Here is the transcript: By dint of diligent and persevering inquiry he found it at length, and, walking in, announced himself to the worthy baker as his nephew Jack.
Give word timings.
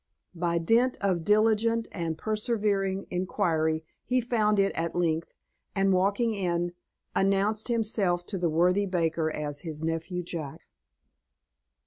By 0.33 0.57
dint 0.57 0.97
of 0.99 1.23
diligent 1.23 1.87
and 1.91 2.17
persevering 2.17 3.05
inquiry 3.11 3.85
he 4.03 4.19
found 4.19 4.57
it 4.57 4.71
at 4.73 4.95
length, 4.95 5.35
and, 5.75 5.93
walking 5.93 6.33
in, 6.33 6.73
announced 7.15 7.67
himself 7.67 8.25
to 8.25 8.39
the 8.39 8.49
worthy 8.49 8.87
baker 8.87 9.29
as 9.29 9.59
his 9.59 9.83
nephew 9.83 10.23
Jack. 10.23 10.61